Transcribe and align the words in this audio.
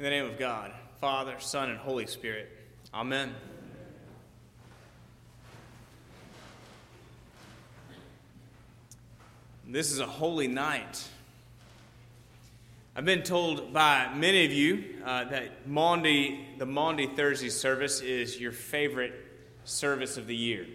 In 0.00 0.04
the 0.04 0.10
name 0.12 0.24
of 0.24 0.38
God, 0.38 0.72
Father, 0.98 1.34
Son, 1.40 1.68
and 1.68 1.78
Holy 1.78 2.06
Spirit. 2.06 2.48
Amen. 2.94 3.34
This 9.68 9.92
is 9.92 9.98
a 9.98 10.06
holy 10.06 10.48
night. 10.48 11.06
I've 12.96 13.04
been 13.04 13.22
told 13.22 13.74
by 13.74 14.10
many 14.14 14.46
of 14.46 14.52
you 14.52 15.02
uh, 15.04 15.24
that 15.24 15.68
Maundy, 15.68 16.48
the 16.56 16.64
Maundy 16.64 17.08
Thursday 17.08 17.50
service 17.50 18.00
is 18.00 18.40
your 18.40 18.52
favorite 18.52 19.12
service 19.64 20.16
of 20.16 20.26
the 20.26 20.34
year. 20.34 20.66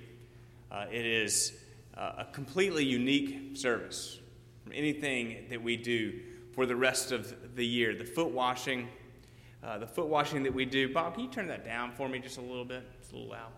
Uh, 0.71 0.85
it 0.91 1.03
is 1.03 1.51
uh, 1.97 2.11
a 2.19 2.25
completely 2.25 2.85
unique 2.85 3.57
service 3.57 4.19
from 4.63 4.73
anything 4.75 5.47
that 5.49 5.63
we 5.63 5.77
do 5.77 6.13
for 6.53 6.67
the 6.67 6.75
rest 6.75 7.11
of 7.11 7.55
the 7.55 7.65
year. 7.65 7.95
The 7.95 8.05
foot 8.05 8.29
washing, 8.29 8.87
uh, 9.65 9.79
the 9.79 9.87
foot 9.87 10.07
washing 10.07 10.43
that 10.43 10.53
we 10.53 10.63
do. 10.63 10.93
Bob, 10.93 11.15
can 11.15 11.23
you 11.23 11.29
turn 11.29 11.47
that 11.47 11.65
down 11.65 11.91
for 11.91 12.07
me 12.07 12.19
just 12.19 12.37
a 12.37 12.41
little 12.41 12.65
bit? 12.65 12.83
It's 12.99 13.11
a 13.11 13.15
little 13.15 13.31
loud. 13.31 13.51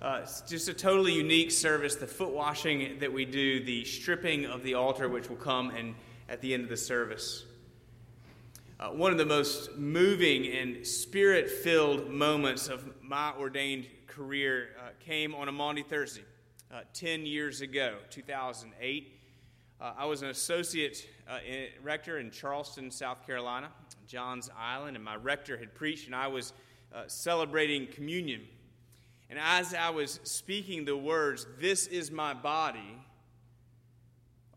Uh, 0.00 0.20
it's 0.22 0.42
just 0.42 0.68
a 0.68 0.74
totally 0.74 1.12
unique 1.12 1.50
service. 1.50 1.96
The 1.96 2.06
foot 2.06 2.30
washing 2.30 3.00
that 3.00 3.12
we 3.12 3.24
do, 3.24 3.64
the 3.64 3.84
stripping 3.84 4.46
of 4.46 4.62
the 4.62 4.74
altar, 4.74 5.08
which 5.08 5.28
will 5.28 5.36
come 5.36 5.70
and 5.70 5.96
at 6.28 6.40
the 6.40 6.54
end 6.54 6.62
of 6.62 6.68
the 6.68 6.76
service. 6.76 7.44
Uh, 8.78 8.90
one 8.90 9.10
of 9.10 9.18
the 9.18 9.26
most 9.26 9.76
moving 9.76 10.46
and 10.52 10.86
spirit 10.86 11.50
filled 11.50 12.08
moments 12.08 12.68
of 12.68 12.88
my 13.02 13.32
ordained 13.40 13.88
career 14.06 14.68
uh, 14.78 14.90
came 15.00 15.34
on 15.34 15.48
a 15.48 15.52
Maundy 15.52 15.82
Thursday, 15.82 16.22
uh, 16.72 16.82
10 16.92 17.26
years 17.26 17.60
ago, 17.60 17.96
2008. 18.10 19.17
Uh, 19.80 19.92
I 19.96 20.06
was 20.06 20.22
an 20.22 20.28
associate 20.28 21.08
uh, 21.28 21.38
in, 21.46 21.66
rector 21.82 22.18
in 22.18 22.30
Charleston, 22.30 22.90
South 22.90 23.24
Carolina, 23.26 23.68
Johns 24.06 24.50
Island, 24.58 24.96
and 24.96 25.04
my 25.04 25.16
rector 25.16 25.56
had 25.56 25.74
preached, 25.74 26.06
and 26.06 26.14
I 26.16 26.26
was 26.26 26.52
uh, 26.94 27.02
celebrating 27.06 27.86
communion. 27.86 28.42
And 29.30 29.38
as 29.38 29.74
I 29.74 29.90
was 29.90 30.20
speaking 30.24 30.84
the 30.84 30.96
words, 30.96 31.46
This 31.60 31.86
is 31.86 32.10
my 32.10 32.34
body, 32.34 32.98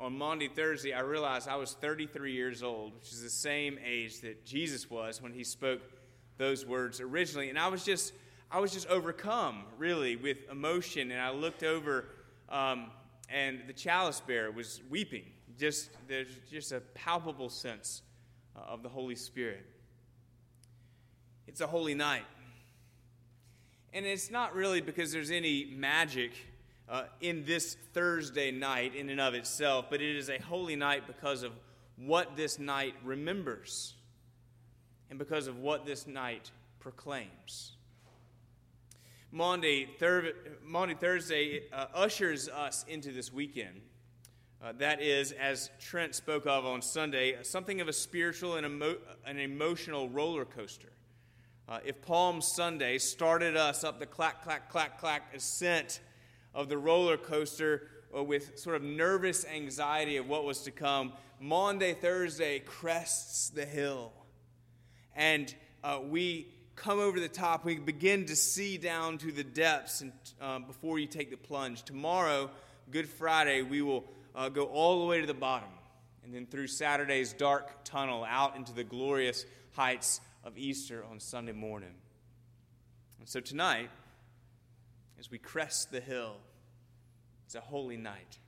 on 0.01 0.17
Maundy 0.17 0.47
Thursday, 0.47 0.93
I 0.93 1.01
realized 1.01 1.47
I 1.47 1.57
was 1.57 1.73
33 1.73 2.33
years 2.33 2.63
old, 2.63 2.95
which 2.95 3.11
is 3.11 3.21
the 3.21 3.29
same 3.29 3.77
age 3.85 4.21
that 4.21 4.43
Jesus 4.43 4.89
was 4.89 5.21
when 5.21 5.31
he 5.31 5.43
spoke 5.43 5.79
those 6.37 6.65
words 6.65 6.99
originally. 6.99 7.49
And 7.49 7.59
I 7.59 7.67
was 7.67 7.85
just, 7.85 8.13
I 8.49 8.59
was 8.59 8.73
just 8.73 8.87
overcome, 8.87 9.63
really, 9.77 10.15
with 10.15 10.37
emotion. 10.51 11.11
And 11.11 11.21
I 11.21 11.29
looked 11.29 11.61
over, 11.61 12.05
um, 12.49 12.87
and 13.31 13.61
the 13.67 13.73
chalice 13.73 14.19
bearer 14.19 14.51
was 14.51 14.81
weeping. 14.89 15.25
Just 15.57 15.89
there's 16.07 16.27
just 16.49 16.71
a 16.71 16.79
palpable 16.93 17.49
sense 17.49 18.01
uh, 18.55 18.61
of 18.61 18.83
the 18.83 18.89
Holy 18.89 19.15
Spirit. 19.15 19.65
It's 21.47 21.61
a 21.61 21.67
holy 21.67 21.95
night, 21.95 22.25
and 23.93 24.05
it's 24.05 24.31
not 24.31 24.55
really 24.55 24.81
because 24.81 25.11
there's 25.11 25.31
any 25.31 25.65
magic 25.75 26.31
uh, 26.87 27.03
in 27.21 27.45
this 27.45 27.75
Thursday 27.93 28.51
night 28.51 28.95
in 28.95 29.09
and 29.09 29.19
of 29.19 29.33
itself, 29.33 29.85
but 29.89 30.01
it 30.01 30.15
is 30.15 30.29
a 30.29 30.39
holy 30.41 30.75
night 30.75 31.07
because 31.07 31.43
of 31.43 31.53
what 31.97 32.35
this 32.35 32.59
night 32.59 32.95
remembers 33.03 33.93
and 35.09 35.19
because 35.19 35.47
of 35.47 35.59
what 35.59 35.85
this 35.85 36.07
night 36.07 36.51
proclaims. 36.79 37.73
Maundy, 39.31 39.87
Thur- 39.97 40.33
Maundy 40.61 40.93
Thursday 40.93 41.63
uh, 41.71 41.85
ushers 41.93 42.49
us 42.49 42.83
into 42.89 43.13
this 43.13 43.31
weekend. 43.31 43.81
Uh, 44.61 44.73
that 44.77 45.01
is, 45.01 45.31
as 45.31 45.71
Trent 45.79 46.13
spoke 46.13 46.45
of 46.45 46.65
on 46.65 46.81
Sunday, 46.81 47.41
something 47.41 47.79
of 47.79 47.87
a 47.87 47.93
spiritual 47.93 48.57
and 48.57 48.65
emo- 48.65 48.97
an 49.25 49.39
emotional 49.39 50.09
roller 50.09 50.43
coaster. 50.43 50.91
Uh, 51.67 51.79
if 51.85 52.01
Palm 52.01 52.41
Sunday 52.41 52.97
started 52.97 53.55
us 53.55 53.85
up 53.85 53.99
the 53.99 54.05
clack, 54.05 54.43
clack, 54.43 54.69
clack, 54.69 54.99
clack 54.99 55.33
ascent 55.33 56.01
of 56.53 56.67
the 56.67 56.77
roller 56.77 57.15
coaster 57.15 57.87
uh, 58.15 58.21
with 58.21 58.59
sort 58.59 58.75
of 58.75 58.83
nervous 58.83 59.45
anxiety 59.45 60.17
of 60.17 60.27
what 60.27 60.43
was 60.43 60.61
to 60.63 60.71
come, 60.71 61.13
Maundy, 61.39 61.93
Thursday 61.93 62.59
crests 62.59 63.49
the 63.49 63.65
hill. 63.65 64.11
And 65.15 65.55
uh, 65.83 66.01
we 66.03 66.47
come 66.81 66.99
over 66.99 67.19
the 67.19 67.29
top. 67.29 67.63
We 67.63 67.77
begin 67.77 68.25
to 68.25 68.35
see 68.35 68.79
down 68.79 69.19
to 69.19 69.31
the 69.31 69.43
depths 69.43 70.01
and, 70.01 70.11
uh, 70.41 70.57
before 70.59 70.97
you 70.97 71.05
take 71.05 71.29
the 71.29 71.37
plunge. 71.37 71.83
Tomorrow, 71.83 72.49
Good 72.89 73.07
Friday, 73.07 73.61
we 73.61 73.83
will 73.83 74.03
uh, 74.33 74.49
go 74.49 74.65
all 74.65 75.01
the 75.01 75.05
way 75.05 75.21
to 75.21 75.27
the 75.27 75.33
bottom. 75.35 75.69
And 76.23 76.33
then 76.33 76.47
through 76.47 76.67
Saturday's 76.67 77.33
dark 77.33 77.83
tunnel 77.83 78.25
out 78.27 78.55
into 78.55 78.73
the 78.73 78.83
glorious 78.83 79.45
heights 79.73 80.21
of 80.43 80.57
Easter 80.57 81.05
on 81.09 81.19
Sunday 81.19 81.51
morning. 81.51 81.93
And 83.19 83.29
so 83.29 83.39
tonight, 83.39 83.91
as 85.19 85.29
we 85.29 85.37
crest 85.37 85.91
the 85.91 86.01
hill. 86.01 86.37
It's 87.45 87.53
a 87.53 87.61
holy 87.61 87.97
night. 87.97 88.39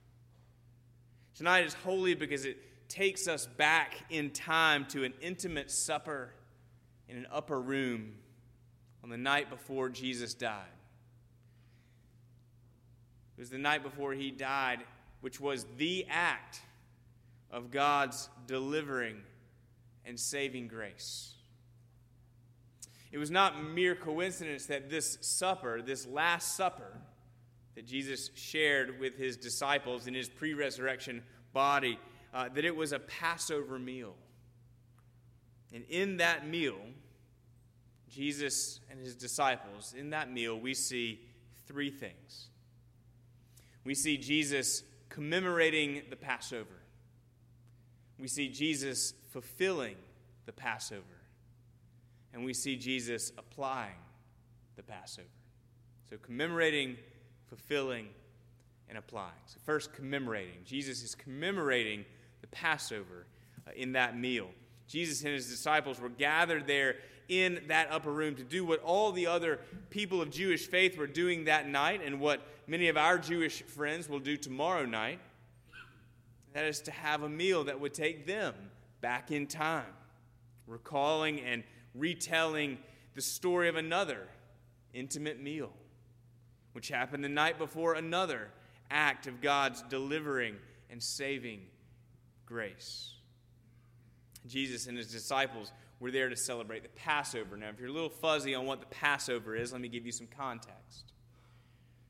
Tonight 1.35 1.65
is 1.65 1.75
holy 1.75 2.15
because 2.15 2.45
it 2.45 2.57
takes 2.89 3.27
us 3.27 3.45
back 3.45 3.93
in 4.09 4.31
time 4.31 4.85
to 4.85 5.03
an 5.03 5.13
intimate 5.21 5.69
supper 5.69 6.33
in 7.07 7.17
an 7.17 7.27
upper 7.31 7.59
room 7.61 8.13
on 9.03 9.09
the 9.09 9.17
night 9.17 9.49
before 9.49 9.89
Jesus 9.89 10.33
died. 10.33 10.63
It 13.37 13.41
was 13.41 13.49
the 13.49 13.57
night 13.57 13.83
before 13.83 14.13
he 14.13 14.31
died, 14.31 14.79
which 15.21 15.39
was 15.39 15.65
the 15.77 16.05
act 16.09 16.61
of 17.51 17.71
God's 17.71 18.29
delivering 18.47 19.17
and 20.05 20.19
saving 20.19 20.67
grace. 20.67 21.33
It 23.11 23.17
was 23.17 23.29
not 23.29 23.63
mere 23.63 23.95
coincidence 23.95 24.67
that 24.67 24.89
this 24.89 25.17
supper, 25.21 25.81
this 25.81 26.07
Last 26.07 26.55
Supper 26.55 26.97
that 27.75 27.85
Jesus 27.85 28.29
shared 28.35 28.99
with 28.99 29.17
his 29.17 29.37
disciples 29.37 30.07
in 30.07 30.13
his 30.13 30.29
pre 30.29 30.53
resurrection 30.53 31.23
body, 31.53 31.99
uh, 32.33 32.49
that 32.49 32.65
it 32.65 32.75
was 32.75 32.91
a 32.91 32.99
Passover 32.99 33.77
meal. 33.77 34.15
And 35.73 35.83
in 35.89 36.17
that 36.17 36.47
meal, 36.47 36.77
Jesus 38.13 38.79
and 38.91 38.99
his 38.99 39.15
disciples, 39.15 39.93
in 39.97 40.11
that 40.11 40.31
meal, 40.31 40.59
we 40.59 40.73
see 40.73 41.19
three 41.67 41.89
things. 41.89 42.47
We 43.83 43.95
see 43.95 44.17
Jesus 44.17 44.83
commemorating 45.09 46.03
the 46.09 46.15
Passover. 46.15 46.81
We 48.19 48.27
see 48.27 48.49
Jesus 48.49 49.13
fulfilling 49.31 49.95
the 50.45 50.51
Passover 50.51 51.03
and 52.33 52.43
we 52.43 52.53
see 52.53 52.75
Jesus 52.75 53.31
applying 53.37 53.95
the 54.75 54.83
Passover. 54.83 55.27
So, 56.09 56.17
commemorating, 56.17 56.97
fulfilling, 57.47 58.07
and 58.89 58.97
applying. 58.97 59.31
So, 59.45 59.59
first, 59.63 59.93
commemorating. 59.93 60.57
Jesus 60.65 61.03
is 61.03 61.15
commemorating 61.15 62.05
the 62.41 62.47
Passover 62.47 63.27
uh, 63.67 63.71
in 63.75 63.93
that 63.93 64.17
meal. 64.17 64.49
Jesus 64.87 65.23
and 65.23 65.33
his 65.33 65.47
disciples 65.47 65.99
were 65.99 66.09
gathered 66.09 66.67
there 66.67 66.95
in 67.41 67.61
that 67.67 67.89
upper 67.91 68.11
room 68.11 68.35
to 68.35 68.43
do 68.43 68.65
what 68.65 68.81
all 68.81 69.11
the 69.11 69.27
other 69.27 69.59
people 69.89 70.21
of 70.21 70.29
Jewish 70.29 70.67
faith 70.67 70.97
were 70.97 71.07
doing 71.07 71.45
that 71.45 71.67
night 71.67 72.01
and 72.03 72.19
what 72.19 72.41
many 72.67 72.89
of 72.89 72.97
our 72.97 73.17
Jewish 73.17 73.61
friends 73.63 74.07
will 74.09 74.19
do 74.19 74.37
tomorrow 74.37 74.85
night. 74.85 75.19
That 76.53 76.65
is 76.65 76.81
to 76.81 76.91
have 76.91 77.23
a 77.23 77.29
meal 77.29 77.63
that 77.65 77.79
would 77.79 77.93
take 77.93 78.27
them 78.27 78.53
back 79.01 79.31
in 79.31 79.47
time, 79.47 79.85
recalling 80.67 81.41
and 81.41 81.63
retelling 81.95 82.77
the 83.15 83.21
story 83.21 83.69
of 83.69 83.75
another 83.75 84.27
intimate 84.93 85.41
meal, 85.41 85.71
which 86.73 86.89
happened 86.89 87.23
the 87.23 87.29
night 87.29 87.57
before 87.57 87.93
another 87.93 88.49
act 88.91 89.27
of 89.27 89.41
God's 89.41 89.81
delivering 89.83 90.55
and 90.89 91.01
saving 91.01 91.61
grace. 92.45 93.13
Jesus 94.47 94.87
and 94.87 94.97
his 94.97 95.11
disciples 95.11 95.71
were 96.03 96.11
there 96.11 96.27
to 96.27 96.35
celebrate 96.35 96.83
the 96.83 96.89
Passover. 96.89 97.55
Now, 97.55 97.69
if 97.69 97.79
you're 97.79 97.87
a 97.87 97.93
little 97.93 98.09
fuzzy 98.09 98.53
on 98.53 98.65
what 98.65 98.81
the 98.81 98.85
Passover 98.87 99.55
is, 99.55 99.71
let 99.71 99.79
me 99.79 99.87
give 99.87 100.05
you 100.05 100.11
some 100.11 100.27
context. 100.27 101.13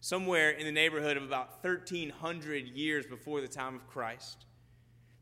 Somewhere 0.02 0.50
in 0.50 0.66
the 0.66 0.72
neighborhood 0.72 1.16
of 1.16 1.22
about 1.22 1.64
1,300 1.64 2.70
years 2.70 3.06
before 3.06 3.40
the 3.40 3.48
time 3.48 3.76
of 3.76 3.88
Christ, 3.88 4.46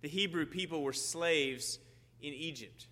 the 0.01 0.07
Hebrew 0.07 0.45
people 0.45 0.83
were 0.83 0.93
slaves 0.93 1.79
in 2.21 2.33
Egypt. 2.33 2.87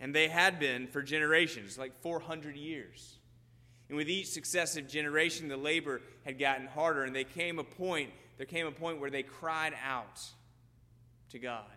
And 0.00 0.12
they 0.12 0.26
had 0.26 0.58
been 0.58 0.88
for 0.88 1.00
generations, 1.00 1.78
like 1.78 2.02
400 2.02 2.56
years. 2.56 3.18
And 3.88 3.96
with 3.96 4.08
each 4.08 4.30
successive 4.30 4.88
generation, 4.88 5.46
the 5.46 5.56
labor 5.56 6.02
had 6.24 6.40
gotten 6.40 6.66
harder, 6.66 7.04
and 7.04 7.14
they 7.14 7.22
came 7.22 7.60
a 7.60 7.64
point, 7.64 8.10
there 8.36 8.46
came 8.46 8.66
a 8.66 8.72
point 8.72 9.00
where 9.00 9.10
they 9.10 9.22
cried 9.22 9.74
out 9.86 10.20
to 11.30 11.38
God. 11.38 11.70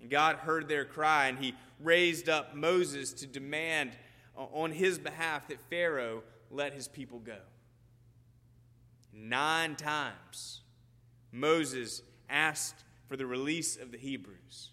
And 0.00 0.10
God 0.10 0.36
heard 0.36 0.68
their 0.68 0.84
cry, 0.84 1.26
and 1.28 1.38
he 1.38 1.54
raised 1.80 2.28
up 2.28 2.54
Moses 2.54 3.12
to 3.14 3.26
demand 3.26 3.92
on 4.36 4.72
his 4.72 4.98
behalf 4.98 5.48
that 5.48 5.60
Pharaoh 5.70 6.22
let 6.50 6.74
his 6.74 6.88
people 6.88 7.18
go. 7.18 7.38
Nine 9.12 9.76
times, 9.76 10.60
Moses 11.32 12.02
asked 12.28 12.84
for 13.08 13.16
the 13.16 13.26
release 13.26 13.76
of 13.76 13.92
the 13.92 13.98
Hebrews. 13.98 14.70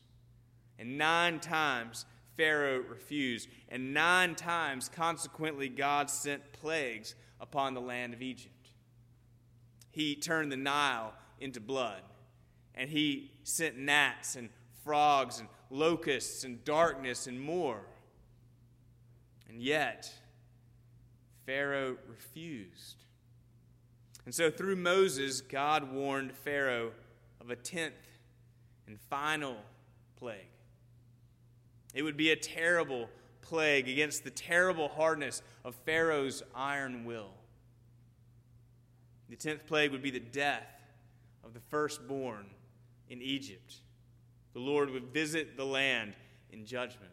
And 0.78 0.98
nine 0.98 1.40
times, 1.40 2.06
Pharaoh 2.36 2.80
refused. 2.82 3.48
And 3.70 3.94
nine 3.94 4.36
times, 4.36 4.90
consequently, 4.90 5.70
God 5.70 6.10
sent 6.10 6.52
plagues 6.52 7.16
upon 7.40 7.74
the 7.74 7.82
land 7.82 8.14
of 8.14 8.22
Egypt. 8.22 8.72
He 9.92 10.16
turned 10.16 10.52
the 10.52 10.58
Nile 10.58 11.14
into 11.40 11.60
blood, 11.60 12.02
and 12.74 12.90
he 12.90 13.32
sent 13.44 13.78
gnats 13.78 14.36
and 14.36 14.50
frogs 14.84 15.40
and 15.40 15.48
locusts 15.70 16.44
and 16.44 16.64
darkness 16.64 17.28
and 17.28 17.40
more. 17.40 17.82
And 19.50 19.62
yet, 19.62 20.12
Pharaoh 21.46 21.98
refused. 22.08 23.04
And 24.26 24.34
so, 24.34 24.50
through 24.50 24.78
Moses, 24.78 25.42
God 25.42 25.92
warned 25.92 26.34
Pharaoh 26.34 26.92
of 27.42 27.50
a 27.50 27.56
tenth 27.56 27.94
and 28.88 29.00
final 29.00 29.58
plague. 30.18 30.38
It 31.94 32.04
would 32.04 32.18
be 32.18 32.32
a 32.32 32.36
terrible 32.36 33.10
plague 33.42 33.88
against 33.88 34.24
the 34.24 34.32
terrible 34.32 34.88
hardness 34.88 35.42
of 35.64 35.76
Pharaoh's 35.86 36.42
iron 36.56 37.06
will. 37.06 37.32
The 39.30 39.36
tenth 39.36 39.66
plague 39.66 39.92
would 39.92 40.02
be 40.02 40.12
the 40.12 40.20
death 40.20 40.68
of 41.44 41.54
the 41.54 41.60
firstborn 41.60 42.46
in 43.10 43.22
Egypt. 43.22 43.76
The 44.54 44.60
Lord 44.60 44.90
would 44.92 45.14
visit 45.14 45.58
the 45.58 45.66
land 45.66 46.14
in 46.52 46.66
judgment. 46.66 47.12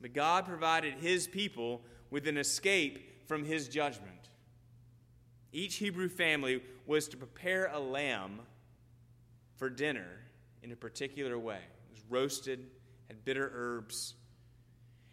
But 0.00 0.14
God 0.14 0.46
provided 0.46 0.94
his 0.94 1.26
people 1.26 1.82
with 2.10 2.28
an 2.28 2.36
escape 2.36 3.26
from 3.26 3.44
his 3.44 3.68
judgment. 3.68 4.30
Each 5.52 5.76
Hebrew 5.76 6.08
family 6.08 6.62
was 6.86 7.08
to 7.08 7.16
prepare 7.16 7.66
a 7.72 7.78
lamb 7.80 8.40
for 9.56 9.68
dinner 9.68 10.20
in 10.62 10.72
a 10.72 10.76
particular 10.76 11.38
way. 11.38 11.60
It 11.88 11.90
was 11.90 12.02
roasted, 12.08 12.66
had 13.08 13.24
bitter 13.24 13.50
herbs. 13.52 14.14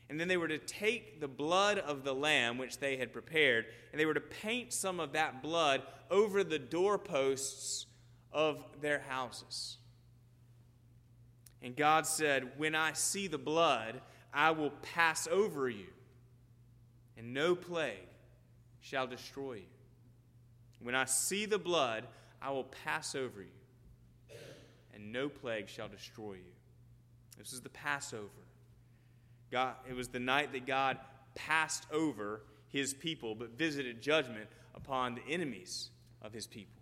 And 0.10 0.20
then 0.20 0.28
they 0.28 0.38
were 0.38 0.48
to 0.48 0.60
take 0.60 1.20
the 1.20 1.28
blood 1.28 1.80
of 1.80 2.04
the 2.04 2.14
lamb, 2.14 2.58
which 2.58 2.78
they 2.78 2.98
had 2.98 3.12
prepared, 3.12 3.66
and 3.92 4.00
they 4.00 4.06
were 4.06 4.14
to 4.14 4.22
paint 4.22 4.72
some 4.72 5.00
of 5.00 5.14
that 5.14 5.42
blood 5.42 5.82
over 6.12 6.44
the 6.44 6.60
doorposts 6.60 7.88
of 8.32 8.64
their 8.82 9.00
houses. 9.00 9.78
And 11.62 11.76
God 11.76 12.06
said, 12.06 12.52
When 12.58 12.76
I 12.76 12.94
see 12.94 13.28
the 13.28 13.38
blood, 13.38 14.02
I 14.34 14.52
will 14.52 14.72
pass 14.82 15.28
over 15.28 15.70
you, 15.70 15.88
and 17.18 17.34
no 17.34 17.56
plague 17.56 18.08
shall 18.82 19.08
destroy 19.08 19.54
you. 19.54 19.62
When 20.82 20.94
I 20.94 21.06
see 21.06 21.46
the 21.46 21.58
blood, 21.58 22.06
I 22.42 22.52
will 22.52 22.66
pass 22.66 23.16
over 23.16 23.42
you, 23.42 24.38
and 24.94 25.12
no 25.12 25.30
plague 25.30 25.70
shall 25.70 25.88
destroy 25.88 26.34
you. 26.34 26.54
This 27.38 27.54
is 27.54 27.62
the 27.62 27.70
Passover. 27.70 28.30
God, 29.52 29.76
it 29.90 29.94
was 29.94 30.10
the 30.10 30.20
night 30.20 30.52
that 30.54 30.66
God 30.66 30.98
passed 31.34 31.88
over 31.92 32.42
his 32.68 32.94
people, 32.94 33.36
but 33.36 33.58
visited 33.58 34.02
judgment 34.02 34.48
upon 34.74 35.16
the 35.16 35.22
enemies 35.30 35.90
of 36.22 36.34
his 36.34 36.46
people. 36.46 36.82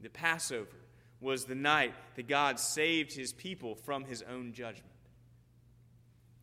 The 0.00 0.10
Passover 0.10 0.76
was 1.20 1.44
the 1.44 1.54
night 1.54 1.94
that 2.16 2.28
God 2.28 2.60
saved 2.60 3.12
his 3.12 3.32
people 3.32 3.74
from 3.74 4.04
his 4.04 4.22
own 4.22 4.52
judgment. 4.52 4.84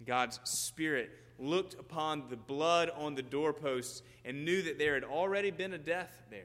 God's 0.06 0.40
Spirit 0.44 1.10
looked 1.40 1.74
upon 1.76 2.26
the 2.30 2.36
blood 2.36 2.92
on 2.96 3.16
the 3.16 3.22
doorposts 3.22 4.02
and 4.24 4.46
knew 4.46 4.62
that 4.64 4.78
there 4.78 4.94
had 4.94 5.04
already 5.04 5.52
been 5.52 5.74
a 5.74 5.78
death 5.78 6.24
there. 6.30 6.44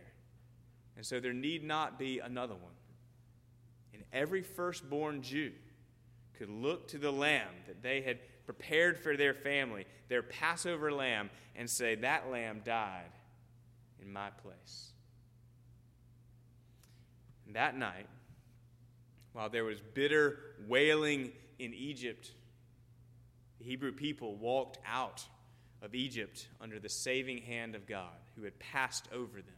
And 0.97 1.05
so 1.05 1.21
there 1.21 1.33
need 1.33 1.65
not 1.65 1.99
be 1.99 2.19
another 2.19 2.55
one. 2.55 2.73
And 3.95 4.05
every 4.13 4.43
firstborn 4.43 5.23
Jew 5.23 5.53
could 6.39 6.51
look 6.51 6.89
to 6.89 6.99
the 6.99 7.13
lamb 7.13 7.55
that 7.67 7.83
they 7.83 8.01
had 8.01 8.19
prepared 8.45 8.99
for 8.99 9.17
their 9.17 9.35
family, 9.35 9.87
their 10.09 10.23
Passover 10.23 10.93
lamb, 10.93 11.31
and 11.55 11.69
say, 11.69 11.95
That 11.95 12.31
lamb 12.31 12.63
died 12.65 13.13
in 14.03 14.13
my 14.13 14.31
place. 14.43 14.93
And 17.47 17.57
that 17.57 17.77
night, 17.77 18.07
while 19.33 19.49
there 19.49 19.65
was 19.65 19.81
bitter 19.81 20.39
wailing 20.67 21.33
in 21.59 21.75
Egypt, 21.75 22.33
the 23.59 23.65
Hebrew 23.65 23.93
people 23.93 24.37
walked 24.37 24.79
out 24.87 25.25
of 25.83 25.95
Egypt 25.95 26.49
under 26.61 26.79
the 26.79 26.89
saving 26.89 27.39
hand 27.39 27.75
of 27.75 27.87
God 27.87 28.17
who 28.37 28.43
had 28.43 28.59
passed 28.59 29.09
over 29.13 29.39
them. 29.39 29.55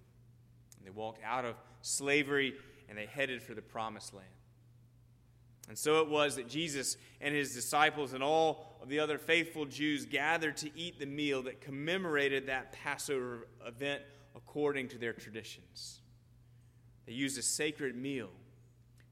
And 0.76 0.86
they 0.86 0.90
walked 0.90 1.22
out 1.24 1.44
of 1.44 1.54
slavery 1.82 2.54
and 2.88 2.98
they 2.98 3.06
headed 3.06 3.42
for 3.42 3.54
the 3.54 3.62
promised 3.62 4.12
land. 4.12 4.26
And 5.68 5.78
so 5.78 6.00
it 6.02 6.08
was 6.08 6.36
that 6.36 6.48
Jesus 6.48 6.96
and 7.20 7.34
his 7.34 7.54
disciples 7.54 8.12
and 8.12 8.22
all 8.22 8.76
of 8.82 8.88
the 8.88 8.98
other 8.98 9.16
faithful 9.16 9.64
Jews 9.64 10.04
gathered 10.04 10.56
to 10.58 10.70
eat 10.76 10.98
the 10.98 11.06
meal 11.06 11.42
that 11.42 11.60
commemorated 11.60 12.48
that 12.48 12.72
Passover 12.72 13.46
event 13.66 14.02
according 14.34 14.88
to 14.88 14.98
their 14.98 15.12
traditions. 15.12 16.00
They 17.06 17.12
used 17.12 17.38
a 17.38 17.42
sacred 17.42 17.96
meal 17.96 18.30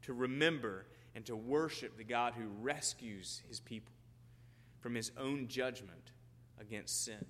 to 0.02 0.12
remember 0.12 0.86
and 1.14 1.24
to 1.26 1.36
worship 1.36 1.96
the 1.96 2.04
God 2.04 2.34
who 2.34 2.48
rescues 2.60 3.42
his 3.48 3.60
people 3.60 3.94
from 4.80 4.94
his 4.94 5.10
own 5.18 5.48
judgment 5.48 6.12
against 6.60 7.04
sin. 7.04 7.24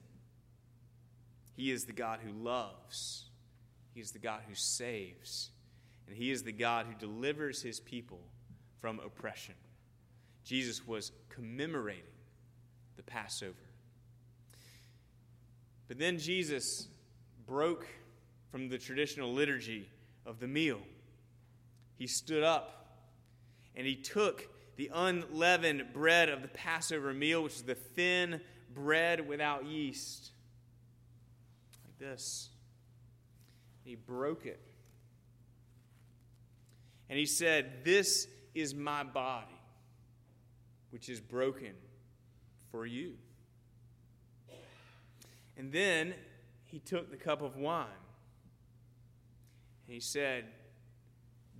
He 1.60 1.70
is 1.70 1.84
the 1.84 1.92
God 1.92 2.20
who 2.24 2.32
loves, 2.32 3.24
He 3.92 4.00
is 4.00 4.12
the 4.12 4.18
God 4.18 4.40
who 4.48 4.54
saves, 4.54 5.50
and 6.06 6.16
He 6.16 6.30
is 6.30 6.42
the 6.42 6.52
God 6.52 6.86
who 6.86 6.94
delivers 6.94 7.62
His 7.62 7.80
people 7.80 8.20
from 8.80 8.98
oppression. 9.00 9.54
Jesus 10.42 10.86
was 10.86 11.12
commemorating 11.28 12.02
the 12.96 13.02
Passover. 13.02 13.54
But 15.86 15.98
then 15.98 16.18
Jesus 16.18 16.88
broke 17.46 17.86
from 18.50 18.68
the 18.68 18.78
traditional 18.78 19.32
liturgy 19.32 19.90
of 20.24 20.40
the 20.40 20.48
meal. 20.48 20.80
He 22.00 22.06
stood 22.06 22.42
up 22.42 22.96
and 23.76 23.86
he 23.86 23.94
took 23.94 24.48
the 24.76 24.90
unleavened 24.94 25.92
bread 25.92 26.30
of 26.30 26.40
the 26.40 26.48
Passover 26.48 27.12
meal, 27.12 27.42
which 27.42 27.56
is 27.56 27.62
the 27.62 27.74
thin 27.74 28.40
bread 28.72 29.28
without 29.28 29.66
yeast, 29.66 30.30
like 31.84 31.98
this. 31.98 32.48
He 33.84 33.96
broke 33.96 34.46
it. 34.46 34.62
And 37.10 37.18
he 37.18 37.26
said, 37.26 37.84
This 37.84 38.26
is 38.54 38.74
my 38.74 39.04
body, 39.04 39.60
which 40.88 41.10
is 41.10 41.20
broken 41.20 41.74
for 42.70 42.86
you. 42.86 43.12
And 45.58 45.70
then 45.70 46.14
he 46.64 46.78
took 46.78 47.10
the 47.10 47.18
cup 47.18 47.42
of 47.42 47.56
wine. 47.56 47.88
And 49.86 49.92
he 49.92 50.00
said, 50.00 50.46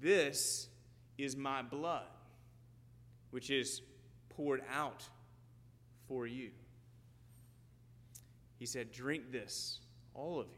This 0.00 0.68
is 1.18 1.36
my 1.36 1.62
blood 1.62 2.06
which 3.30 3.50
is 3.50 3.82
poured 4.30 4.62
out 4.72 5.04
for 6.08 6.26
you. 6.26 6.50
He 8.58 8.66
said, 8.66 8.92
Drink 8.92 9.30
this, 9.30 9.80
all 10.14 10.40
of 10.40 10.46
you. 10.46 10.54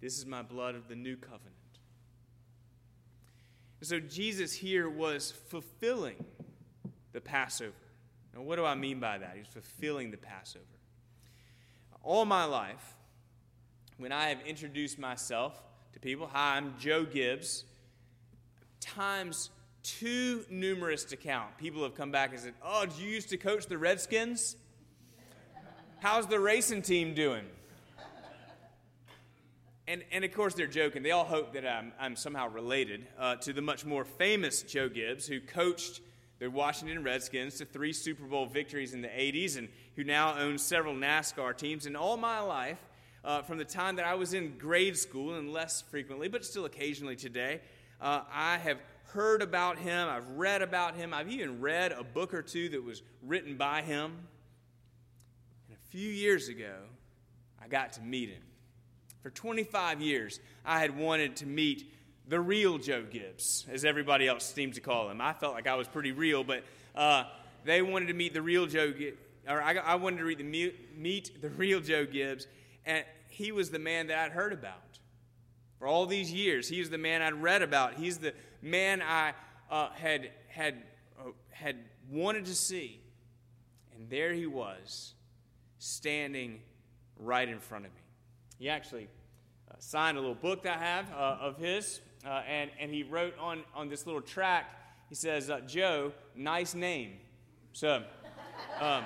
This 0.00 0.18
is 0.18 0.26
my 0.26 0.42
blood 0.42 0.74
of 0.74 0.88
the 0.88 0.96
new 0.96 1.16
covenant. 1.16 1.52
And 3.80 3.88
so 3.88 4.00
Jesus 4.00 4.52
here 4.52 4.88
was 4.88 5.32
fulfilling 5.48 6.24
the 7.12 7.20
Passover. 7.20 7.72
Now, 8.34 8.42
what 8.42 8.56
do 8.56 8.64
I 8.64 8.74
mean 8.74 9.00
by 9.00 9.18
that? 9.18 9.34
He's 9.36 9.46
fulfilling 9.46 10.10
the 10.10 10.16
Passover. 10.16 10.64
All 12.02 12.24
my 12.24 12.44
life, 12.44 12.96
when 13.98 14.12
I 14.12 14.28
have 14.28 14.40
introduced 14.46 14.98
myself 14.98 15.62
to 15.92 16.00
people, 16.00 16.28
hi, 16.32 16.56
I'm 16.56 16.74
Joe 16.78 17.04
Gibbs, 17.04 17.64
times 18.82 19.50
too 19.82 20.44
numerous 20.50 21.04
to 21.04 21.16
count. 21.16 21.56
People 21.58 21.82
have 21.82 21.94
come 21.94 22.10
back 22.10 22.30
and 22.32 22.40
said, 22.40 22.54
Oh, 22.62 22.86
you 22.98 23.08
used 23.08 23.30
to 23.30 23.36
coach 23.36 23.66
the 23.66 23.78
Redskins? 23.78 24.56
How's 26.00 26.26
the 26.26 26.40
racing 26.40 26.82
team 26.82 27.14
doing? 27.14 27.44
And, 29.88 30.04
and 30.12 30.24
of 30.24 30.32
course, 30.32 30.54
they're 30.54 30.66
joking. 30.66 31.02
They 31.02 31.10
all 31.10 31.24
hope 31.24 31.52
that 31.54 31.66
I'm, 31.66 31.92
I'm 31.98 32.14
somehow 32.14 32.48
related 32.48 33.06
uh, 33.18 33.36
to 33.36 33.52
the 33.52 33.62
much 33.62 33.84
more 33.84 34.04
famous 34.04 34.62
Joe 34.62 34.88
Gibbs, 34.88 35.26
who 35.26 35.40
coached 35.40 36.00
the 36.38 36.48
Washington 36.48 37.02
Redskins 37.02 37.58
to 37.58 37.64
three 37.64 37.92
Super 37.92 38.24
Bowl 38.24 38.46
victories 38.46 38.94
in 38.94 39.02
the 39.02 39.08
80s 39.08 39.58
and 39.58 39.68
who 39.96 40.04
now 40.04 40.38
owns 40.38 40.62
several 40.62 40.94
NASCAR 40.94 41.56
teams. 41.56 41.86
And 41.86 41.96
all 41.96 42.16
my 42.16 42.40
life, 42.40 42.78
uh, 43.24 43.42
from 43.42 43.58
the 43.58 43.64
time 43.64 43.96
that 43.96 44.06
I 44.06 44.14
was 44.14 44.34
in 44.34 44.56
grade 44.58 44.96
school, 44.96 45.34
and 45.34 45.52
less 45.52 45.82
frequently, 45.82 46.28
but 46.28 46.44
still 46.44 46.64
occasionally 46.64 47.16
today, 47.16 47.60
uh, 48.02 48.22
I 48.32 48.58
have 48.58 48.78
heard 49.12 49.42
about 49.42 49.78
him, 49.78 50.08
I've 50.08 50.28
read 50.30 50.60
about 50.60 50.96
him, 50.96 51.14
I've 51.14 51.30
even 51.30 51.60
read 51.60 51.92
a 51.92 52.02
book 52.02 52.34
or 52.34 52.42
two 52.42 52.68
that 52.70 52.82
was 52.82 53.02
written 53.22 53.56
by 53.56 53.82
him. 53.82 54.12
And 55.68 55.76
a 55.76 55.90
few 55.90 56.08
years 56.08 56.48
ago, 56.48 56.74
I 57.62 57.68
got 57.68 57.92
to 57.94 58.02
meet 58.02 58.28
him. 58.28 58.42
For 59.22 59.30
25 59.30 60.00
years, 60.00 60.40
I 60.64 60.80
had 60.80 60.98
wanted 60.98 61.36
to 61.36 61.46
meet 61.46 61.92
the 62.26 62.40
real 62.40 62.78
Joe 62.78 63.04
Gibbs, 63.08 63.66
as 63.70 63.84
everybody 63.84 64.26
else 64.26 64.52
seems 64.52 64.74
to 64.76 64.80
call 64.80 65.08
him. 65.08 65.20
I 65.20 65.32
felt 65.32 65.54
like 65.54 65.68
I 65.68 65.76
was 65.76 65.86
pretty 65.86 66.12
real, 66.12 66.42
but 66.42 66.64
uh, 66.96 67.24
they 67.64 67.82
wanted 67.82 68.06
to 68.08 68.14
meet 68.14 68.34
the 68.34 68.42
real 68.42 68.66
Joe, 68.66 68.90
Gibbs, 68.90 69.18
or 69.46 69.62
I, 69.62 69.74
I 69.74 69.94
wanted 69.94 70.18
to 70.18 70.24
read 70.24 70.38
the, 70.38 70.72
meet 70.96 71.40
the 71.40 71.50
real 71.50 71.80
Joe 71.80 72.04
Gibbs, 72.04 72.48
and 72.84 73.04
he 73.28 73.52
was 73.52 73.70
the 73.70 73.78
man 73.78 74.08
that 74.08 74.18
I'd 74.18 74.32
heard 74.32 74.52
about 74.52 74.91
for 75.82 75.88
all 75.88 76.06
these 76.06 76.32
years. 76.32 76.68
He 76.68 76.80
the 76.84 76.96
man 76.96 77.22
I'd 77.22 77.42
read 77.42 77.60
about. 77.60 77.94
He's 77.94 78.18
the 78.18 78.32
man 78.62 79.02
I 79.02 79.32
uh, 79.68 79.88
had 79.90 80.30
had 80.46 80.76
uh, 81.18 81.30
had 81.50 81.74
wanted 82.08 82.44
to 82.44 82.54
see, 82.54 83.00
and 83.92 84.08
there 84.08 84.32
he 84.32 84.46
was, 84.46 85.14
standing 85.78 86.60
right 87.18 87.48
in 87.48 87.58
front 87.58 87.86
of 87.86 87.90
me. 87.90 88.00
He 88.60 88.68
actually 88.68 89.08
uh, 89.68 89.74
signed 89.80 90.16
a 90.16 90.20
little 90.20 90.36
book 90.36 90.62
that 90.62 90.78
I 90.78 90.84
have 90.84 91.10
uh, 91.10 91.38
of 91.40 91.58
his, 91.58 92.00
uh, 92.24 92.42
and 92.48 92.70
and 92.78 92.88
he 92.92 93.02
wrote 93.02 93.36
on 93.40 93.64
on 93.74 93.88
this 93.88 94.06
little 94.06 94.22
track, 94.22 94.70
He 95.08 95.16
says, 95.16 95.50
uh, 95.50 95.62
"Joe, 95.66 96.12
nice 96.36 96.76
name." 96.76 97.14
So. 97.72 98.04
Um, 98.80 99.02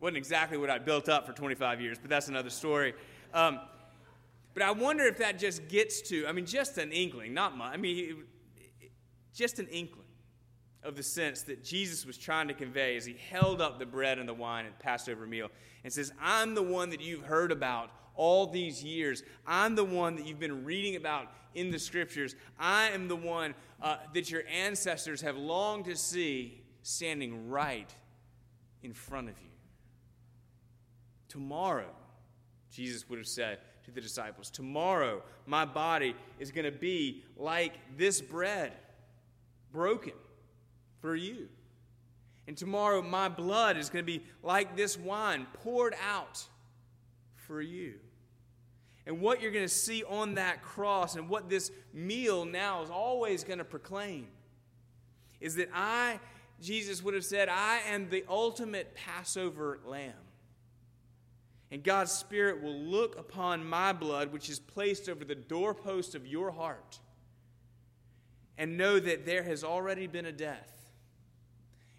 wasn't 0.00 0.16
exactly 0.16 0.58
what 0.58 0.70
I 0.70 0.78
built 0.78 1.08
up 1.08 1.26
for 1.26 1.32
25 1.32 1.80
years, 1.80 1.98
but 2.00 2.10
that's 2.10 2.28
another 2.28 2.50
story. 2.50 2.94
Um, 3.34 3.60
but 4.54 4.62
I 4.62 4.70
wonder 4.70 5.04
if 5.04 5.18
that 5.18 5.38
just 5.38 5.68
gets 5.68 6.00
to, 6.02 6.26
I 6.26 6.32
mean, 6.32 6.46
just 6.46 6.78
an 6.78 6.92
inkling, 6.92 7.34
not 7.34 7.56
much. 7.56 7.72
I 7.72 7.76
mean, 7.76 8.24
just 9.34 9.58
an 9.58 9.68
inkling 9.68 10.04
of 10.82 10.96
the 10.96 11.02
sense 11.02 11.42
that 11.42 11.62
Jesus 11.64 12.06
was 12.06 12.16
trying 12.16 12.48
to 12.48 12.54
convey 12.54 12.96
as 12.96 13.04
he 13.04 13.16
held 13.30 13.60
up 13.60 13.78
the 13.78 13.86
bread 13.86 14.18
and 14.18 14.28
the 14.28 14.34
wine 14.34 14.66
at 14.66 14.78
the 14.78 14.82
Passover 14.82 15.26
meal 15.26 15.48
and 15.84 15.92
says, 15.92 16.12
I'm 16.20 16.54
the 16.54 16.62
one 16.62 16.90
that 16.90 17.00
you've 17.00 17.22
heard 17.22 17.52
about 17.52 17.90
all 18.14 18.46
these 18.46 18.82
years. 18.82 19.22
I'm 19.46 19.74
the 19.74 19.84
one 19.84 20.16
that 20.16 20.26
you've 20.26 20.40
been 20.40 20.64
reading 20.64 20.96
about 20.96 21.26
in 21.54 21.70
the 21.70 21.78
scriptures. 21.78 22.34
I 22.58 22.88
am 22.90 23.08
the 23.08 23.16
one 23.16 23.54
uh, 23.82 23.98
that 24.14 24.30
your 24.30 24.42
ancestors 24.52 25.20
have 25.20 25.36
longed 25.36 25.86
to 25.86 25.96
see 25.96 26.62
standing 26.82 27.48
right 27.48 27.92
in 28.82 28.92
front 28.92 29.28
of 29.28 29.34
you. 29.40 29.48
Tomorrow, 31.28 31.90
Jesus 32.70 33.08
would 33.08 33.18
have 33.18 33.26
said 33.26 33.58
to 33.84 33.90
the 33.90 34.00
disciples, 34.00 34.50
Tomorrow, 34.50 35.22
my 35.46 35.64
body 35.64 36.14
is 36.38 36.50
going 36.50 36.64
to 36.64 36.78
be 36.78 37.24
like 37.36 37.72
this 37.96 38.20
bread, 38.20 38.72
broken 39.72 40.12
for 41.00 41.14
you. 41.14 41.48
And 42.46 42.56
tomorrow, 42.56 43.02
my 43.02 43.28
blood 43.28 43.76
is 43.76 43.90
going 43.90 44.04
to 44.04 44.06
be 44.06 44.24
like 44.42 44.76
this 44.76 44.98
wine, 44.98 45.46
poured 45.62 45.94
out 46.06 46.42
for 47.34 47.60
you. 47.60 47.94
And 49.06 49.20
what 49.20 49.40
you're 49.40 49.52
going 49.52 49.64
to 49.64 49.72
see 49.72 50.04
on 50.04 50.34
that 50.34 50.62
cross 50.62 51.16
and 51.16 51.28
what 51.30 51.48
this 51.48 51.70
meal 51.94 52.44
now 52.44 52.82
is 52.82 52.90
always 52.90 53.42
going 53.42 53.58
to 53.58 53.64
proclaim 53.64 54.28
is 55.40 55.54
that 55.54 55.68
I, 55.74 56.20
Jesus 56.60 57.02
would 57.02 57.14
have 57.14 57.24
said, 57.24 57.48
I 57.48 57.78
am 57.88 58.10
the 58.10 58.24
ultimate 58.28 58.94
Passover 58.94 59.78
lamb. 59.86 60.12
And 61.70 61.82
God's 61.82 62.12
Spirit 62.12 62.62
will 62.62 62.78
look 62.78 63.18
upon 63.18 63.64
my 63.64 63.92
blood, 63.92 64.32
which 64.32 64.48
is 64.48 64.58
placed 64.58 65.08
over 65.08 65.24
the 65.24 65.34
doorpost 65.34 66.14
of 66.14 66.26
your 66.26 66.50
heart, 66.50 66.98
and 68.56 68.78
know 68.78 68.98
that 68.98 69.26
there 69.26 69.42
has 69.42 69.62
already 69.62 70.06
been 70.06 70.26
a 70.26 70.32
death, 70.32 70.90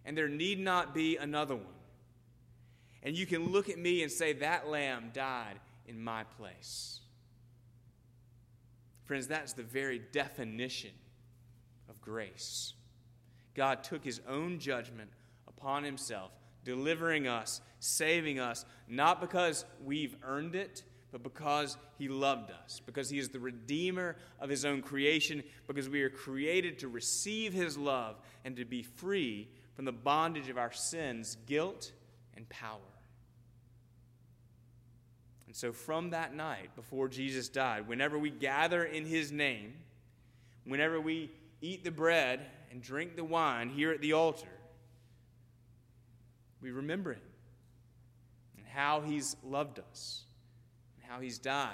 and 0.05 0.17
there 0.17 0.27
need 0.27 0.59
not 0.59 0.93
be 0.93 1.17
another 1.17 1.55
one. 1.55 1.65
And 3.03 3.17
you 3.17 3.25
can 3.25 3.51
look 3.51 3.69
at 3.69 3.77
me 3.77 4.01
and 4.01 4.11
say, 4.11 4.33
That 4.33 4.67
lamb 4.67 5.11
died 5.13 5.59
in 5.87 6.03
my 6.03 6.23
place. 6.23 6.99
Friends, 9.05 9.27
that's 9.27 9.53
the 9.53 9.63
very 9.63 9.99
definition 10.11 10.91
of 11.89 12.01
grace. 12.01 12.73
God 13.55 13.83
took 13.83 14.03
his 14.03 14.21
own 14.27 14.59
judgment 14.59 15.09
upon 15.47 15.83
himself 15.83 16.31
delivering 16.63 17.27
us, 17.27 17.61
saving 17.79 18.39
us, 18.39 18.65
not 18.87 19.21
because 19.21 19.65
we've 19.83 20.15
earned 20.23 20.55
it, 20.55 20.83
but 21.11 21.23
because 21.23 21.77
He 21.97 22.07
loved 22.07 22.51
us, 22.51 22.81
because 22.85 23.09
He 23.09 23.19
is 23.19 23.29
the 23.29 23.39
Redeemer 23.39 24.15
of 24.39 24.49
His 24.49 24.65
own 24.65 24.81
creation, 24.81 25.43
because 25.67 25.89
we 25.89 26.01
are 26.03 26.09
created 26.09 26.79
to 26.79 26.87
receive 26.87 27.53
His 27.53 27.77
love 27.77 28.17
and 28.45 28.55
to 28.57 28.65
be 28.65 28.83
free 28.83 29.49
from 29.75 29.85
the 29.85 29.91
bondage 29.91 30.49
of 30.49 30.57
our 30.57 30.71
sins, 30.71 31.37
guilt, 31.45 31.91
and 32.35 32.47
power. 32.49 32.79
And 35.47 35.55
so, 35.55 35.71
from 35.71 36.11
that 36.11 36.35
night 36.35 36.75
before 36.75 37.07
Jesus 37.07 37.49
died, 37.49 37.87
whenever 37.87 38.19
we 38.19 38.29
gather 38.29 38.83
in 38.83 39.05
His 39.05 39.31
name, 39.31 39.73
whenever 40.63 41.01
we 41.01 41.31
eat 41.61 41.83
the 41.83 41.91
bread 41.91 42.45
and 42.71 42.81
drink 42.81 43.15
the 43.15 43.23
wine 43.23 43.69
here 43.69 43.91
at 43.91 44.01
the 44.01 44.13
altar, 44.13 44.47
we 46.61 46.71
remember 46.71 47.13
him 47.13 47.21
and 48.57 48.65
how 48.67 49.01
he's 49.01 49.35
loved 49.43 49.79
us 49.79 50.23
and 50.95 51.11
how 51.11 51.19
he's 51.19 51.37
died 51.37 51.73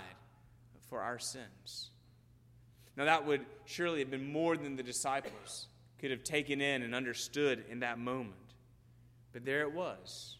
for 0.89 1.01
our 1.01 1.20
sins. 1.20 1.89
Now, 2.96 3.06
that 3.06 3.25
would 3.25 3.46
surely 3.65 4.00
have 4.00 4.12
been 4.12 4.32
more 4.32 4.56
than 4.56 4.75
the 4.75 4.84
disciples 4.84 5.68
could 6.00 6.12
have 6.12 6.24
taken 6.24 6.62
in 6.62 6.82
and 6.84 6.96
understood 6.96 7.65
in 7.70 7.80
that 7.80 8.00
moment. 8.00 8.36
But 9.34 9.44
there 9.44 9.62
it 9.62 9.74
was. 9.74 10.38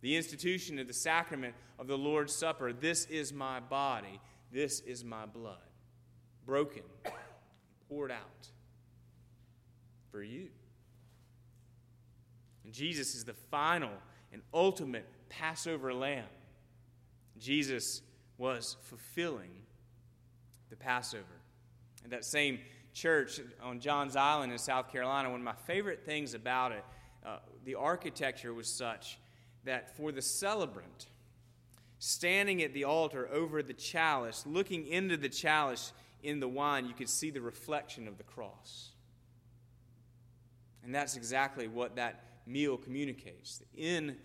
The 0.00 0.16
institution 0.16 0.78
of 0.78 0.88
the 0.88 0.94
sacrament 0.94 1.54
of 1.78 1.86
the 1.86 1.98
Lord's 1.98 2.34
Supper. 2.34 2.72
This 2.72 3.04
is 3.06 3.32
my 3.32 3.60
body. 3.60 4.20
This 4.50 4.80
is 4.80 5.04
my 5.04 5.26
blood. 5.26 5.58
Broken, 6.44 6.82
poured 7.88 8.10
out 8.10 8.48
for 10.10 10.22
you. 10.22 10.48
And 12.70 12.74
Jesus 12.76 13.16
is 13.16 13.24
the 13.24 13.34
final 13.34 13.90
and 14.32 14.42
ultimate 14.54 15.04
Passover 15.28 15.92
lamb. 15.92 16.28
Jesus 17.36 18.00
was 18.38 18.76
fulfilling 18.82 19.50
the 20.68 20.76
Passover. 20.76 21.24
And 22.04 22.12
that 22.12 22.24
same 22.24 22.60
church 22.94 23.40
on 23.60 23.80
Johns 23.80 24.14
Island 24.14 24.52
in 24.52 24.58
South 24.58 24.92
Carolina, 24.92 25.30
one 25.30 25.40
of 25.40 25.44
my 25.44 25.56
favorite 25.66 26.04
things 26.06 26.32
about 26.32 26.70
it, 26.70 26.84
uh, 27.26 27.38
the 27.64 27.74
architecture 27.74 28.54
was 28.54 28.68
such 28.68 29.18
that 29.64 29.96
for 29.96 30.12
the 30.12 30.22
celebrant, 30.22 31.08
standing 31.98 32.62
at 32.62 32.72
the 32.72 32.84
altar 32.84 33.28
over 33.32 33.64
the 33.64 33.74
chalice, 33.74 34.44
looking 34.46 34.86
into 34.86 35.16
the 35.16 35.28
chalice 35.28 35.92
in 36.22 36.38
the 36.38 36.46
wine, 36.46 36.86
you 36.86 36.94
could 36.94 37.08
see 37.08 37.30
the 37.30 37.40
reflection 37.40 38.06
of 38.06 38.16
the 38.16 38.22
cross. 38.22 38.90
And 40.84 40.94
that's 40.94 41.16
exactly 41.16 41.66
what 41.66 41.96
that 41.96 42.29
meal 42.50 42.76
communicates. 42.76 43.62
In 43.76 44.16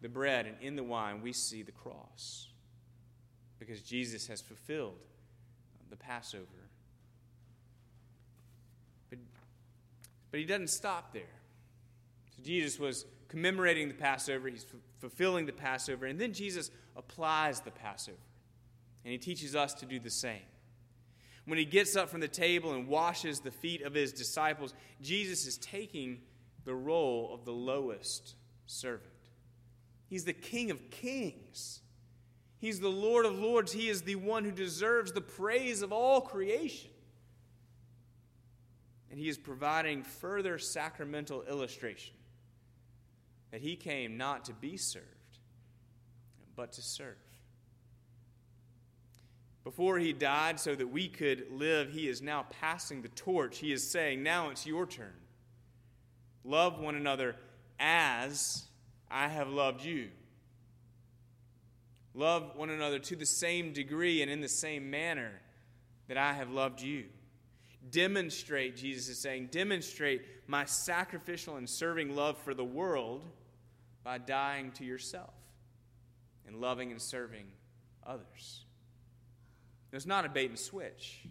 the 0.00 0.08
bread 0.08 0.46
and 0.46 0.56
in 0.60 0.76
the 0.76 0.84
wine, 0.84 1.20
we 1.22 1.32
see 1.32 1.62
the 1.62 1.72
cross 1.72 2.48
because 3.58 3.82
Jesus 3.82 4.26
has 4.28 4.40
fulfilled 4.40 4.98
the 5.90 5.96
Passover. 5.96 6.44
But, 9.10 9.18
but 10.30 10.40
he 10.40 10.46
doesn't 10.46 10.70
stop 10.70 11.12
there. 11.12 11.22
So 12.36 12.42
Jesus 12.42 12.78
was 12.78 13.06
commemorating 13.28 13.88
the 13.88 13.94
Passover, 13.94 14.48
he's 14.48 14.64
f- 14.64 14.80
fulfilling 14.98 15.46
the 15.46 15.52
Passover, 15.52 16.06
and 16.06 16.18
then 16.18 16.32
Jesus 16.32 16.70
applies 16.96 17.60
the 17.60 17.70
Passover. 17.70 18.16
And 19.04 19.12
he 19.12 19.18
teaches 19.18 19.56
us 19.56 19.74
to 19.74 19.86
do 19.86 19.98
the 19.98 20.10
same. 20.10 20.42
When 21.46 21.58
he 21.58 21.64
gets 21.64 21.96
up 21.96 22.10
from 22.10 22.20
the 22.20 22.28
table 22.28 22.74
and 22.74 22.86
washes 22.86 23.40
the 23.40 23.50
feet 23.50 23.82
of 23.82 23.94
his 23.94 24.12
disciples, 24.12 24.74
Jesus 25.00 25.46
is 25.46 25.56
taking 25.56 26.20
the 26.68 26.74
role 26.74 27.30
of 27.32 27.46
the 27.46 27.52
lowest 27.52 28.34
servant. 28.66 29.08
He's 30.06 30.24
the 30.24 30.34
King 30.34 30.70
of 30.70 30.90
kings. 30.90 31.80
He's 32.58 32.78
the 32.78 32.90
Lord 32.90 33.24
of 33.24 33.38
lords. 33.38 33.72
He 33.72 33.88
is 33.88 34.02
the 34.02 34.16
one 34.16 34.44
who 34.44 34.50
deserves 34.50 35.12
the 35.12 35.22
praise 35.22 35.80
of 35.80 35.94
all 35.94 36.20
creation. 36.20 36.90
And 39.10 39.18
he 39.18 39.30
is 39.30 39.38
providing 39.38 40.02
further 40.02 40.58
sacramental 40.58 41.42
illustration 41.44 42.16
that 43.50 43.62
he 43.62 43.74
came 43.74 44.18
not 44.18 44.44
to 44.44 44.52
be 44.52 44.76
served, 44.76 45.06
but 46.54 46.72
to 46.72 46.82
serve. 46.82 47.16
Before 49.64 49.98
he 49.98 50.12
died, 50.12 50.60
so 50.60 50.74
that 50.74 50.88
we 50.88 51.08
could 51.08 51.46
live, 51.50 51.90
he 51.90 52.08
is 52.08 52.20
now 52.20 52.44
passing 52.60 53.00
the 53.00 53.08
torch. 53.08 53.56
He 53.56 53.72
is 53.72 53.90
saying, 53.90 54.22
Now 54.22 54.50
it's 54.50 54.66
your 54.66 54.84
turn. 54.84 55.14
Love 56.48 56.78
one 56.78 56.94
another 56.94 57.36
as 57.78 58.64
I 59.10 59.28
have 59.28 59.50
loved 59.50 59.84
you. 59.84 60.08
Love 62.14 62.56
one 62.56 62.70
another 62.70 62.98
to 62.98 63.16
the 63.16 63.26
same 63.26 63.74
degree 63.74 64.22
and 64.22 64.30
in 64.30 64.40
the 64.40 64.48
same 64.48 64.90
manner 64.90 65.30
that 66.08 66.16
I 66.16 66.32
have 66.32 66.50
loved 66.50 66.80
you. 66.80 67.04
Demonstrate, 67.90 68.76
Jesus 68.76 69.10
is 69.10 69.20
saying, 69.20 69.50
demonstrate 69.52 70.22
my 70.46 70.64
sacrificial 70.64 71.56
and 71.56 71.68
serving 71.68 72.16
love 72.16 72.38
for 72.38 72.54
the 72.54 72.64
world 72.64 73.26
by 74.02 74.16
dying 74.16 74.72
to 74.72 74.86
yourself 74.86 75.34
and 76.46 76.56
loving 76.62 76.90
and 76.90 77.00
serving 77.00 77.44
others. 78.06 78.64
It's 79.92 80.06
not 80.06 80.24
a 80.24 80.30
bait 80.30 80.48
and 80.48 80.58
switch, 80.58 81.26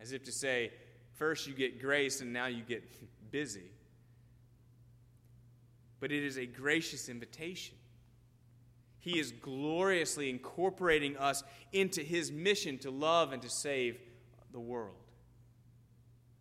as 0.00 0.12
if 0.12 0.22
to 0.24 0.32
say, 0.32 0.70
First, 1.14 1.48
you 1.48 1.54
get 1.54 1.80
grace, 1.80 2.20
and 2.20 2.32
now 2.32 2.46
you 2.46 2.62
get 2.62 2.84
busy. 3.32 3.70
But 6.00 6.12
it 6.12 6.22
is 6.22 6.36
a 6.36 6.46
gracious 6.46 7.08
invitation. 7.08 7.76
He 8.98 9.18
is 9.18 9.30
gloriously 9.32 10.28
incorporating 10.30 11.16
us 11.16 11.44
into 11.72 12.02
his 12.02 12.32
mission 12.32 12.78
to 12.78 12.90
love 12.90 13.32
and 13.32 13.40
to 13.42 13.48
save 13.48 14.00
the 14.52 14.60
world. 14.60 14.96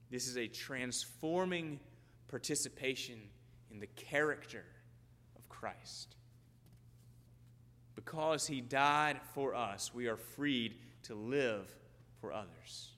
This 0.09 0.27
is 0.27 0.37
a 0.37 0.47
transforming 0.47 1.79
participation 2.27 3.19
in 3.71 3.79
the 3.79 3.87
character 3.87 4.63
of 5.35 5.47
Christ. 5.47 6.15
Because 7.95 8.47
he 8.47 8.61
died 8.61 9.19
for 9.33 9.55
us, 9.55 9.93
we 9.93 10.07
are 10.07 10.17
freed 10.17 10.75
to 11.03 11.15
live 11.15 11.73
for 12.19 12.33
others. 12.33 12.91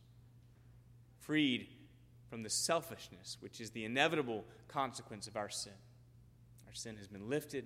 Freed 1.20 1.68
from 2.30 2.44
the 2.44 2.50
selfishness, 2.50 3.38
which 3.42 3.60
is 3.60 3.72
the 3.72 3.86
inevitable 3.86 4.44
consequence 4.68 5.28
of 5.28 5.36
our 5.36 5.50
sin. 5.50 5.74
Sin 6.78 6.96
has 6.98 7.08
been 7.08 7.28
lifted 7.28 7.66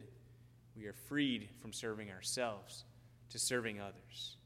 we 0.78 0.86
are 0.86 0.94
freed 0.94 1.50
from 1.62 1.74
serving 1.74 2.10
ourselves 2.12 2.86
to 3.30 3.38
serving 3.38 3.82
others. 3.82 4.38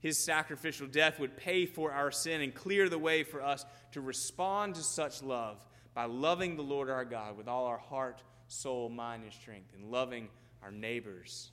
His 0.00 0.16
sacrificial 0.16 0.86
death 0.86 1.20
would 1.20 1.36
pay 1.36 1.66
for 1.66 1.92
our 1.92 2.10
sin 2.10 2.40
and 2.40 2.54
clear 2.54 2.88
the 2.88 2.98
way 2.98 3.22
for 3.22 3.42
us 3.42 3.66
to 3.92 4.00
respond 4.00 4.76
to 4.76 4.82
such 4.82 5.22
love 5.22 5.62
by 5.92 6.06
loving 6.06 6.56
the 6.56 6.62
Lord 6.62 6.88
our 6.88 7.04
God 7.04 7.36
with 7.36 7.48
all 7.48 7.66
our 7.66 7.78
heart, 7.78 8.22
soul, 8.46 8.88
mind, 8.88 9.24
and 9.24 9.32
strength, 9.32 9.74
and 9.74 9.90
loving 9.90 10.28
our 10.62 10.70
neighbors 10.70 11.50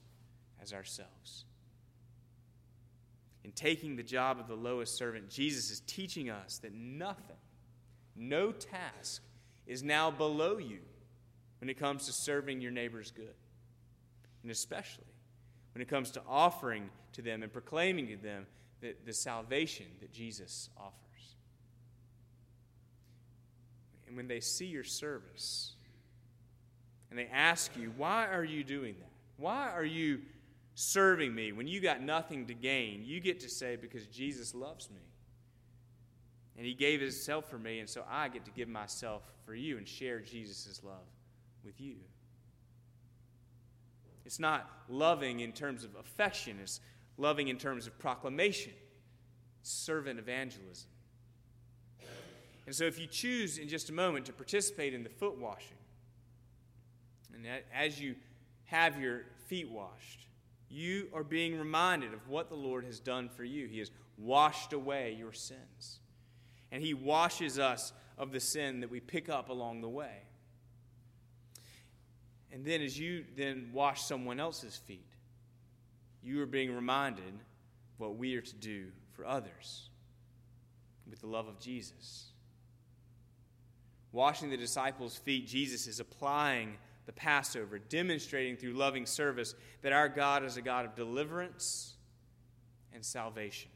as 0.61 0.71
ourselves. 0.71 1.43
In 3.43 3.51
taking 3.51 3.97
the 3.97 4.03
job 4.03 4.39
of 4.39 4.47
the 4.47 4.55
lowest 4.55 4.95
servant, 4.95 5.29
Jesus 5.29 5.71
is 5.71 5.81
teaching 5.81 6.29
us 6.29 6.59
that 6.59 6.73
nothing, 6.73 7.35
no 8.15 8.53
task, 8.53 9.23
is 9.67 9.83
now 9.83 10.09
below 10.09 10.57
you 10.57 10.79
when 11.59 11.69
it 11.69 11.79
comes 11.79 12.05
to 12.05 12.13
serving 12.13 12.61
your 12.61 12.71
neighbor's 12.71 13.11
good 13.11 13.35
and 14.45 14.51
especially 14.51 15.03
when 15.73 15.81
it 15.81 15.87
comes 15.87 16.11
to 16.11 16.21
offering 16.29 16.89
to 17.13 17.23
them 17.23 17.41
and 17.41 17.51
proclaiming 17.51 18.07
to 18.07 18.15
them 18.15 18.45
the, 18.79 18.95
the 19.05 19.13
salvation 19.13 19.87
that 19.99 20.11
Jesus 20.11 20.69
offers. 20.77 20.93
And 24.07 24.15
when 24.15 24.27
they 24.27 24.39
see 24.39 24.67
your 24.67 24.83
service 24.83 25.73
and 27.09 27.17
they 27.17 27.25
ask 27.25 27.75
you, 27.75 27.91
Why 27.97 28.27
are 28.27 28.43
you 28.43 28.63
doing 28.63 28.95
that? 28.99 29.11
Why 29.37 29.71
are 29.71 29.83
you 29.83 30.21
serving 30.75 31.33
me 31.33 31.51
when 31.51 31.67
you 31.67 31.81
got 31.81 32.01
nothing 32.01 32.45
to 32.45 32.53
gain? 32.53 33.01
You 33.03 33.19
get 33.19 33.39
to 33.39 33.49
say, 33.49 33.75
Because 33.75 34.05
Jesus 34.05 34.53
loves 34.53 34.91
me. 34.91 35.01
And 36.55 36.65
he 36.65 36.73
gave 36.73 37.01
himself 37.01 37.49
for 37.49 37.57
me, 37.57 37.79
and 37.79 37.89
so 37.89 38.05
I 38.09 38.29
get 38.29 38.45
to 38.45 38.51
give 38.51 38.69
myself 38.69 39.23
for 39.43 39.55
you 39.55 39.77
and 39.77 39.87
share 39.87 40.19
Jesus' 40.19 40.81
love 40.83 41.03
with 41.65 41.81
you. 41.81 41.95
It's 44.25 44.39
not 44.39 44.69
loving 44.89 45.41
in 45.41 45.51
terms 45.51 45.83
of 45.83 45.95
affection, 45.95 46.57
it's 46.61 46.79
loving 47.17 47.47
in 47.47 47.57
terms 47.57 47.87
of 47.87 47.97
proclamation, 47.99 48.73
servant 49.61 50.19
evangelism. 50.19 50.89
And 52.65 52.73
so, 52.73 52.85
if 52.85 52.99
you 52.99 53.05
choose 53.05 53.59
in 53.59 53.67
just 53.67 53.89
a 53.89 53.93
moment 53.93 54.25
to 54.25 54.33
participate 54.33 54.93
in 54.93 55.03
the 55.03 55.09
foot 55.09 55.37
washing, 55.37 55.77
and 57.33 57.45
as 57.73 57.99
you 57.99 58.15
have 58.65 58.99
your 58.99 59.21
feet 59.45 59.69
washed, 59.69 60.25
you 60.69 61.07
are 61.13 61.23
being 61.23 61.57
reminded 61.57 62.13
of 62.13 62.27
what 62.27 62.49
the 62.49 62.55
Lord 62.55 62.85
has 62.85 62.99
done 62.99 63.29
for 63.29 63.43
you. 63.43 63.67
He 63.67 63.79
has 63.79 63.91
washed 64.17 64.73
away 64.73 65.15
your 65.17 65.33
sins. 65.33 65.99
And 66.71 66.81
He 66.81 66.93
washes 66.93 67.59
us 67.59 67.93
of 68.17 68.31
the 68.31 68.39
sin 68.39 68.79
that 68.79 68.89
we 68.89 68.99
pick 68.99 69.29
up 69.29 69.49
along 69.49 69.81
the 69.81 69.89
way. 69.89 70.23
And 72.55 72.63
then 72.63 72.81
as 72.81 72.97
you 72.97 73.25
then 73.35 73.71
wash 73.73 74.01
someone 74.01 74.39
else's 74.39 74.77
feet, 74.77 75.05
you 76.23 76.41
are 76.41 76.45
being 76.45 76.73
reminded 76.73 77.33
what 77.97 78.15
we 78.15 78.33
are 78.37 78.41
to 78.41 78.55
do 78.55 78.87
for 79.11 79.25
others 79.25 79.89
with 81.09 81.19
the 81.19 81.27
love 81.27 81.49
of 81.49 81.59
Jesus. 81.59 82.27
Washing 84.13 84.49
the 84.49 84.55
disciples' 84.55 85.17
feet, 85.17 85.47
Jesus 85.47 85.85
is 85.85 85.99
applying 85.99 86.77
the 87.05 87.11
Passover, 87.11 87.77
demonstrating 87.77 88.55
through 88.55 88.71
loving 88.71 89.05
service 89.05 89.53
that 89.81 89.91
our 89.91 90.07
God 90.07 90.45
is 90.45 90.55
a 90.55 90.61
God 90.61 90.85
of 90.85 90.95
deliverance 90.95 91.95
and 92.93 93.03
salvation, 93.03 93.69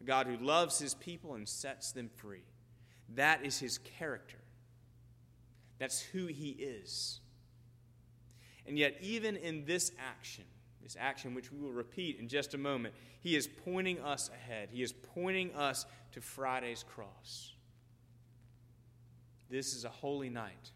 a 0.00 0.04
God 0.04 0.26
who 0.26 0.44
loves 0.44 0.76
his 0.80 0.94
people 0.94 1.34
and 1.34 1.48
sets 1.48 1.92
them 1.92 2.10
free. 2.16 2.42
That 3.14 3.46
is 3.46 3.60
his 3.60 3.78
character. 3.78 4.38
That's 5.78 6.00
who 6.00 6.26
he 6.26 6.50
is. 6.50 7.20
And 8.66 8.78
yet, 8.78 8.96
even 9.00 9.36
in 9.36 9.64
this 9.64 9.92
action, 9.98 10.44
this 10.82 10.96
action 10.98 11.34
which 11.34 11.52
we 11.52 11.58
will 11.58 11.72
repeat 11.72 12.18
in 12.18 12.28
just 12.28 12.54
a 12.54 12.58
moment, 12.58 12.94
he 13.20 13.36
is 13.36 13.46
pointing 13.46 14.00
us 14.00 14.30
ahead. 14.32 14.68
He 14.72 14.82
is 14.82 14.92
pointing 14.92 15.54
us 15.54 15.86
to 16.12 16.20
Friday's 16.20 16.82
cross. 16.82 17.52
This 19.50 19.74
is 19.74 19.84
a 19.84 19.90
holy 19.90 20.30
night. 20.30 20.70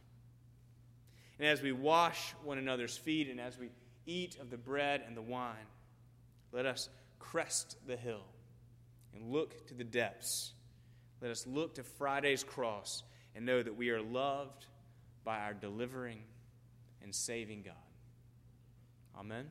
And 1.39 1.49
as 1.49 1.63
we 1.63 1.73
wash 1.73 2.35
one 2.43 2.59
another's 2.59 2.97
feet 2.97 3.29
and 3.29 3.41
as 3.41 3.59
we 3.59 3.71
eat 4.07 4.39
of 4.41 4.51
the 4.51 4.57
bread 4.57 5.03
and 5.07 5.17
the 5.17 5.23
wine, 5.23 5.67
let 6.53 6.67
us 6.67 6.89
crest 7.19 7.77
the 7.87 7.97
hill 7.97 8.25
and 9.15 9.33
look 9.33 9.67
to 9.69 9.75
the 9.75 9.85
depths. 9.85 10.53
Let 11.21 11.31
us 11.31 11.47
look 11.47 11.75
to 11.75 11.83
Friday's 11.83 12.45
cross 12.45 13.03
and 13.35 13.45
know 13.45 13.63
that 13.63 13.77
we 13.77 13.91
are 13.91 14.03
loved 14.03 14.67
by 15.25 15.39
our 15.41 15.55
delivering 15.55 16.23
and 17.07 17.15
saving 17.15 17.63
God. 17.63 17.75
Amen. 19.17 19.47